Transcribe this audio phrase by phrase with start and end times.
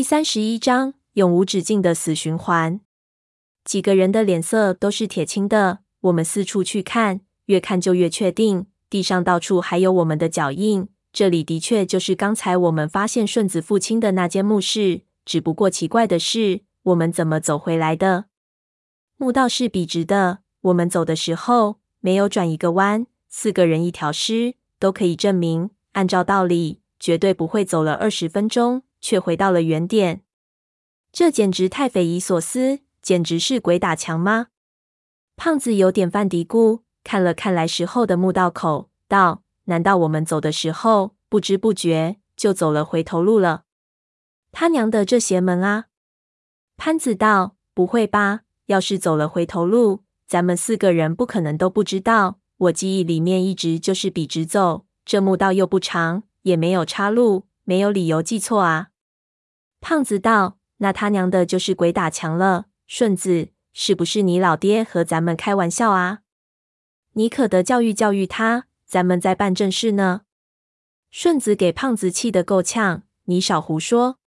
[0.00, 2.80] 第三十一章永无止境的死循环。
[3.66, 5.80] 几个人的脸色都是铁青的。
[6.00, 10.88] 我们四处去看，越看就越确定，地上到处还有我们的脚印。
[11.12, 15.02] 这里的确就是刚才我们发现顺子父亲的那间墓室。
[15.26, 18.24] 只不过奇怪的是，我们怎么走回来的？
[19.18, 23.06] 墓道是笔直的，我们走的时候没有转一个弯。
[23.28, 30.22] 四个人一条尸，都可以证明，按照道理，绝对不会走了二十分钟，却回到了原点。
[31.12, 34.48] 这简直太匪夷所思，简直是鬼打墙吗？
[35.36, 43.64] 胖子有点犯嘀咕，看了看来时候的墓道口，道：“难道我们走的时候，不知不觉就走了回头路了？”
[44.52, 45.86] 他娘的，这邪门啊！
[46.76, 48.42] 潘子道：“不会吧？
[48.66, 58.89] 要是走了回头路，咱们四个人不可能都不知道。”我记忆里面一直就是笔直走，这墓道又不长，也没有岔路，没有理由记错啊。
[59.80, 62.66] 胖子道：“那他娘的，就是鬼打墙了。
[62.86, 66.20] 顺子，是不是你老爹和咱们开玩笑啊？
[67.14, 70.22] 你可得教育教育他，咱们在办正事呢。”
[71.10, 74.18] 顺子给胖子气得够呛：“你少胡说！”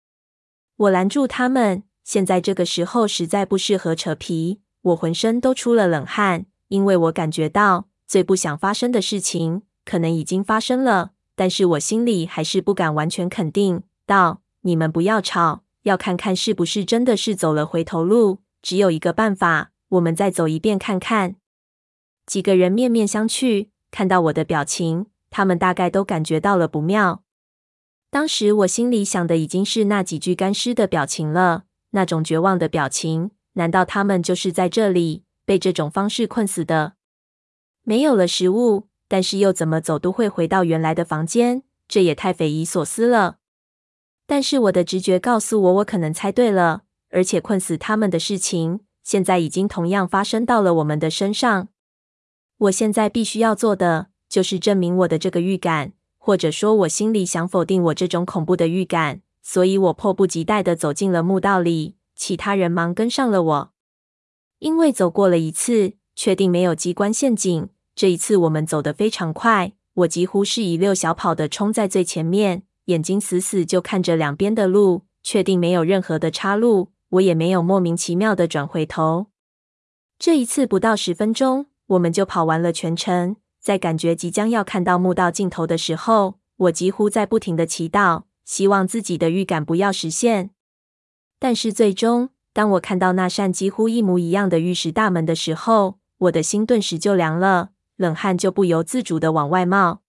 [0.75, 4.61] 我拦住他们，现在这个时候实在不适合扯皮。
[4.81, 7.87] 我浑身都出了冷汗，因为我感觉到。
[8.05, 13.83] 最不想发生的事情，可能已经发生了，但是我心里还是不敢完全肯定。
[14.05, 18.39] 道：“你们不要吵，要看看是不是真的是走了回头路。
[18.61, 21.35] 只有一个办法，我们再走一遍看看。”
[22.25, 27.23] 几个人面面相觑，看到我的表情，他们大概都感觉到了不妙。
[28.09, 33.31] 当时我心里想的已经是那几具干尸的表情了，那种绝望的表情。
[33.53, 36.93] 难道他们就是在这里被这种方式困死的？
[37.83, 43.39] 没有了食物，但是又怎么走都会回到原来的房间，这也太匪夷所思了。
[44.33, 51.67] 但是我的直觉告诉我，我可能猜对了，而且困死他们的事情，现在已经同样发生到了我们的身上。
[52.57, 59.21] 我现在必须要做的，就是证明我的这个预感，或者说，我心里想否定我这种恐怖的预感。
[59.43, 63.71] 所以我迫不及待地走进了墓道里，其他人忙跟上了我，
[64.57, 67.69] 因为走过了一次，确定没有机关陷阱。
[67.95, 79.27] 这一次我们走得非常快，我几乎是一溜小跑的冲在最前面，眼睛死死就看着两边的路，确定没有任何的岔路，我也没有莫名其妙的转回头。
[80.19, 83.37] 这一次不到十分钟，我们就跑完了全程。
[83.59, 90.49] 在感觉即将要看到墓道尽头的时候，我几乎在不停的祈祷，希望自己的预感不要实现。
[91.39, 97.69] 但是最终，当我看到那扇几乎一模一样的玉石大门的时候，我的心顿时就凉了。
[97.95, 100.01] 冷汗就不由自主的往外冒。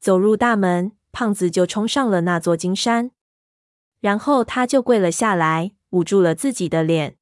[0.00, 3.12] 走入大门，胖子就冲上了那座金山，
[4.00, 7.16] 然后他就跪了下来，捂住了自己的脸。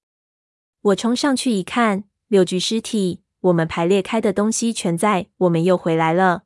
[0.80, 5.26] 我冲上去一看，六具尸体，我们排列开的东西全在。
[5.36, 6.44] 我们又回来了。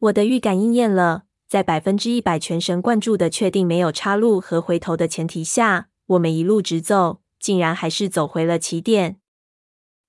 [0.00, 9.20] 我的预感应验了，在百分之一百全神贯注的确定没有岔路和回头的前提下，我们一路直走，竟然还是走回了起点。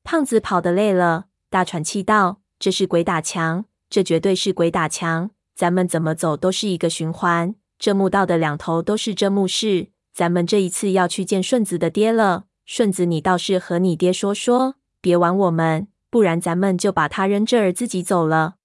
[0.04, 1.28] 胖子跑得累了。
[1.52, 5.30] 大喘气道：“这是鬼打墙，这绝对是鬼打墙！
[5.60, 7.54] 咱们怎么走都是一个循环。
[7.78, 12.46] 这墓道的两头都是这墓室，咱们这一次要去见顺子的爹了。
[12.66, 18.56] 顺子，你倒是和你爹说说，别玩我们，不然咱们就把他扔这儿自己走了。”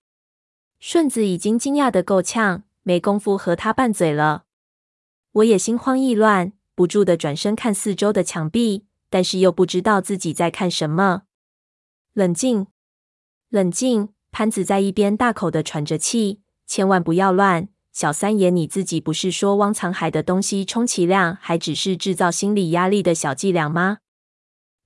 [0.79, 4.45] 顺子已经惊讶的够呛，没工夫和他拌嘴了。
[5.33, 11.23] 我也心慌意乱，不住的转身看四周的墙壁，但是又不知道自己在看什么。
[12.13, 12.69] 冷静。
[13.49, 14.11] 冷静！
[14.31, 17.69] 潘子在一边大口的喘着气，千万不要乱。
[17.93, 23.99] 小三爷，你自己不是说汪藏海的东西充其量还只是制造心理压力的小伎俩吗？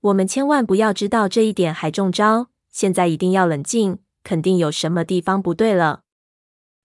[0.01, 2.49] 我们千万不要知道这一点还中招。
[2.71, 6.03] 现在一定要冷静，肯定有什么地方不对了。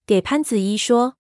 [0.08, 1.16] 给潘子一说，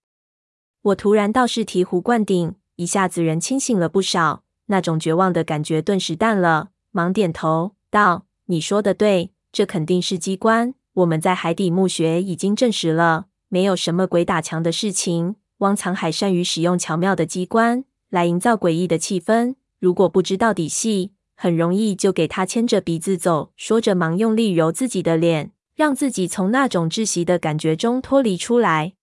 [0.81, 15.35] 我突然倒是醍醐灌顶，一下子人清醒了不少，那种绝望的感觉顿时淡了，忙点头道：“你说的对。”这肯定是机关，我们在海底墓穴已经证实了，没有什么鬼打墙的事情。
[15.59, 23.51] 汪藏海善于使用巧妙的机关来营造诡异的气氛，如果不知道底细，很容易就给他牵着鼻子走。
[23.55, 28.93] 说着，忙用力揉自己的脸，让自己从那种窒息的感觉中脱离出来。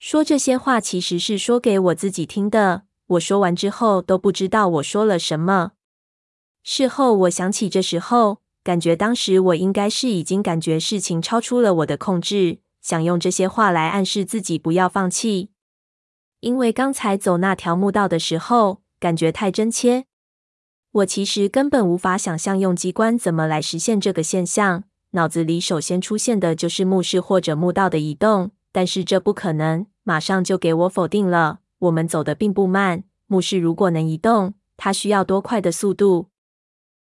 [0.00, 2.82] 说这些话其实是说给我自己听的。
[3.06, 5.74] 我说完之后都不知道我说了什么。
[6.64, 8.38] 事后我想起这时候。
[8.62, 15.50] 感觉当时我应该是已经感觉事情超出了我的控制，想用这些话来暗示自己不要放弃。
[16.40, 20.06] 因为刚才走那条木道的时候，感觉太真切。
[20.92, 24.84] 我其实根本无法想象用机关怎么来实现这个现象。
[25.10, 31.60] 脑子里首先出现的就是墓室或者墓道的移动，但是这不可能，马上就给我否定了。
[31.80, 36.28] 我们走的并不慢，墓室如果能移动，它需要多快的速度？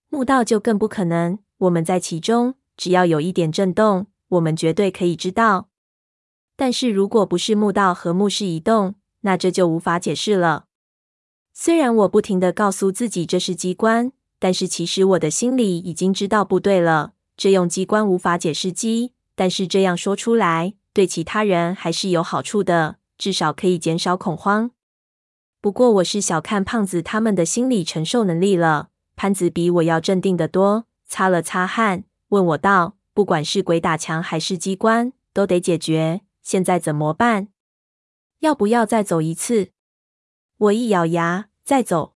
[0.10, 1.40] 墓道就更不可能。
[1.60, 5.70] 我们在其中，只要有一点震动，我们绝对可以知道。
[6.56, 10.66] 但是如果不是墓道和墓室移动，那这就无法解释了。
[11.54, 17.14] 虽然我不停地告诉自己这是机关，但是其实我的心里已经知道不对了。
[17.36, 24.72] 这用机关无法解释机，但是这样说出来对其他人还是有好处的，至少可以减少恐慌。
[25.60, 28.90] 不过我是小看胖子他们的心理承受能力了。
[29.16, 36.22] 潘子比我要镇定得多，擦了擦汗，问我道：“不管是鬼打墙还是机关，都得解决。
[36.42, 37.50] 现在怎么办？
[38.40, 39.70] 要不要再走一次？”
[40.58, 41.48] 我一咬牙。
[41.64, 42.16] 再走，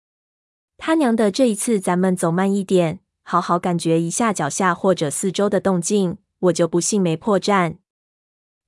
[0.76, 1.30] 他娘的！
[1.30, 6.18] 这一次咱们走慢一点，好好感觉一下脚下或者四周的动静。
[6.40, 7.78] 我就不信没破绽。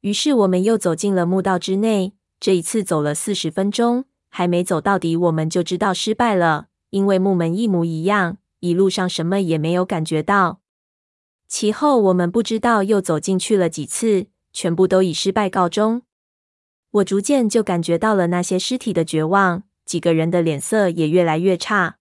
[0.02, 2.14] 于是我们又走进了墓道之内。
[2.40, 10.62] 这一次走了四十分钟，还没走到底，我们就知道失败了，因为木门一模一样，一路上什么也没有感觉到。
[11.48, 16.02] 其后我们不知道又走进去了几次，全部都以失败告终。
[16.92, 19.64] 我逐渐就感觉到了那些尸体的绝望。
[19.86, 22.00] 几个人的脸色也越来越差，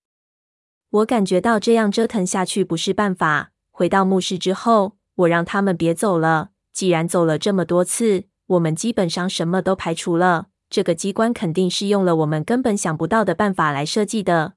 [0.90, 3.52] 我感觉到这样折腾下去不是办法。
[3.70, 6.50] 回到墓室之后，我让他们别走了。
[6.72, 10.48] 既然走了这么多次，我们基本上什么都排除了。
[10.68, 14.54] 这个机关肯定是用了我们根本想不到的办法来设计的。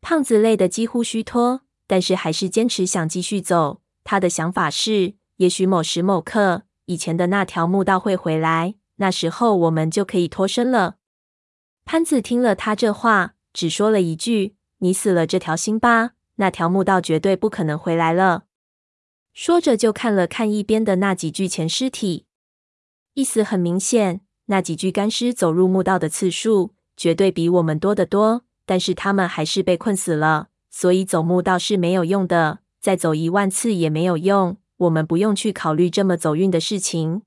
[0.00, 3.81] 胖子累得几乎虚脱，但是还是坚持想继续走。
[4.04, 10.96] 他的想法是，也许某时某刻，以前的那条墓道会回来，那时候我们就可以脱身了。
[11.84, 18.44] 潘子听了他这话，只说了一句：“你死了这条心吧，那条墓道绝对不可能回来了。”
[19.34, 22.26] 说着就看了看一边的那几具前尸体，
[23.14, 34.58] 意思很明显，那几具干尸走入墓道的次数绝对比我们多得多，但是他们还是被困死了，所以走墓道是没有用的，再走一万次也没有用。
[34.76, 37.22] 我们不用去考虑这么走运的事情。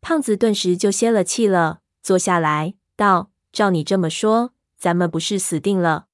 [0.00, 3.30] 胖子顿时就泄了气了，坐下来道。
[3.52, 6.06] 照你这么说，咱们不是死定了？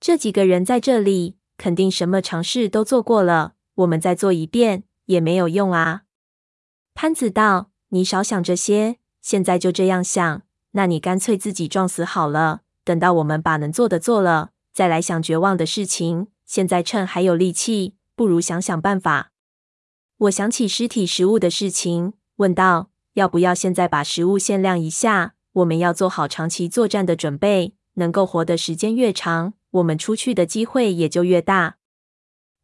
[0.00, 3.54] 这几个人在这里，肯定什么尝试都做过了。
[3.76, 6.02] 我们再做一遍也没有用啊。
[6.94, 10.42] 潘子道：“你少想这些，现在就这样想。
[10.72, 12.62] 那你干脆自己撞死好了。
[12.82, 16.26] 等到我们把能做的做了，再来想绝望的事情。
[16.48, 19.30] 现在趁还有力气，不如想想办法。”
[20.26, 31.76] 我想起尸体食物的事情，问道：“要不要现在把食物限量一下？”我们要做好长期作战的准备，能够活的时间越长，我们出去的机会也就越大。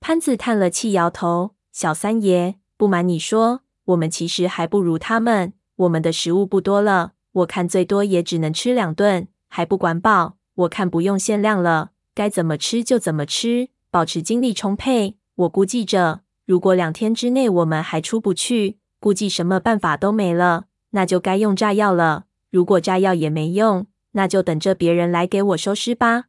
[0.00, 5.54] 潘子叹了气，摇头：“小三爷，不瞒你说，我们其实还不如他们。
[5.76, 10.36] 我们的食物不多了，我看最多也只能吃两顿，还不管饱。
[10.54, 15.18] 我看不用限量了，该怎么吃就怎么吃，保持精力充沛。
[15.36, 26.24] 我估计着，如果两天之内我们还出不去，估计什么办法都没了，那就该用炸药了。”如果炸药也没用，那就等着别人来给我收尸吧。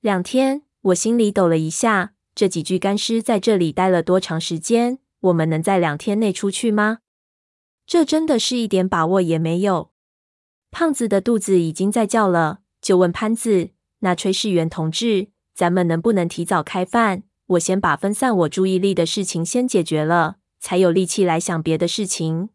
[0.00, 2.12] 两天，我心里抖了一下。
[2.36, 5.00] 这几具干尸在这里待了多长时间？
[5.18, 6.98] 我们能在两天内出去吗？
[7.88, 9.90] 这真的是一点把握也没有。
[10.70, 17.24] 胖子的肚子已经在叫了，就问潘子：“那炊事员同志，咱们能不能提早开饭？
[17.46, 22.50] 我先把分散我注意力的事情先解决了，才有力气来想别的事情。”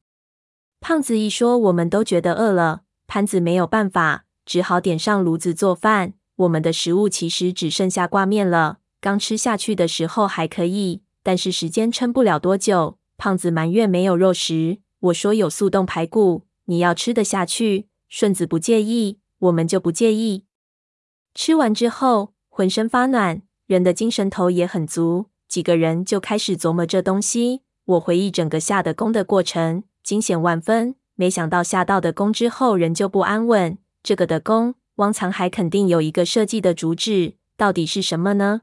[0.79, 2.83] 胖子一说，我们都觉得饿了。
[3.05, 6.13] 潘子没有办法，只好点上炉子做饭。
[6.37, 8.77] 我们的食物其实只剩下挂面了。
[9.01, 12.97] 刚吃下去的时候还可以，但是时间撑不了多久。
[13.17, 17.89] 胖子埋怨没有肉食，我说有速冻排骨，你要吃得下去。
[18.07, 20.45] 顺子不介意，我们就不介意。
[21.33, 25.25] 吃完之后，浑身发暖，人的精神头也很足。
[25.47, 27.63] 几个人就开始琢磨这东西。
[27.83, 29.81] 我回忆整个下的功的过程。
[30.03, 33.79] 惊险万分，没想到下到的工之后仍旧不安稳。
[34.03, 38.61] 这个的工，汪藏海肯定有一个设计的主旨，到底是什么呢？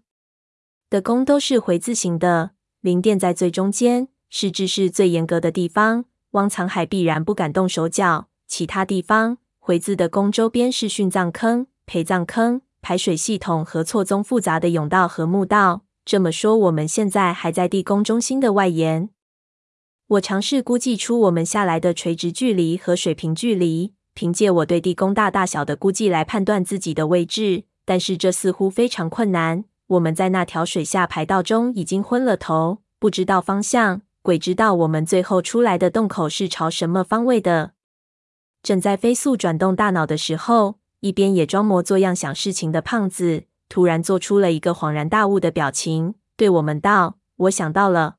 [0.89, 6.05] 的工都是回字形的，灵殿在最中间，是制式最严格的地方。
[6.31, 15.83] 汪藏海必然不敢动手脚，其他地方回字的宫周边是殉葬坑、陪葬坑、排水系统和错综复杂的甬道和墓道。
[16.05, 19.11] 这么说，我们现在还在地宫中心的外沿。
[20.09, 29.65] 我尝试估计出我们下来的垂直距离和水平距离，凭借我对地宫大大小的估计来判断自己的位置，但是这似乎非常困难。
[29.87, 34.03] 我们在那条水下排道中已经昏了头，不知道方向。
[34.23, 37.73] 鬼知道我们最后出来的洞口是朝什么方位的。
[38.63, 48.17] 正在飞速转动大脑的时候，一边也装模作样想事情的胖子，突然做出了一个恍然大悟的表情，对我们道：“我想到了。”